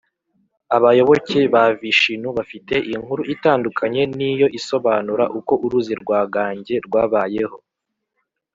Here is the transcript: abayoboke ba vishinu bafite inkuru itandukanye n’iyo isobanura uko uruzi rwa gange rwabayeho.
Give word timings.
abayoboke 0.75 1.39
ba 1.53 1.63
vishinu 1.79 2.27
bafite 2.37 2.75
inkuru 2.93 3.21
itandukanye 3.33 4.01
n’iyo 4.17 4.47
isobanura 4.59 5.25
uko 5.39 5.53
uruzi 5.65 5.93
rwa 6.01 6.21
gange 6.33 6.75
rwabayeho. 6.85 7.57